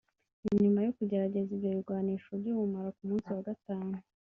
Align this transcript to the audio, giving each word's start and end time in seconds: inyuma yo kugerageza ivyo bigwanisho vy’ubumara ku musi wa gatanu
inyuma 0.49 0.79
yo 0.85 0.91
kugerageza 0.97 1.49
ivyo 1.55 1.69
bigwanisho 1.75 2.29
vy’ubumara 2.41 2.89
ku 2.95 3.01
musi 3.09 3.29
wa 3.35 3.43
gatanu 3.49 3.95